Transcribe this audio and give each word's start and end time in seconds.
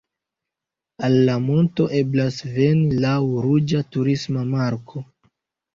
Al 1.07 1.17
la 1.27 1.35
monto 1.43 1.87
eblas 1.99 2.41
veni 2.57 2.99
laŭ 3.05 3.15
ruĝa 3.49 3.87
turisma 3.95 4.49
marko. 4.59 5.09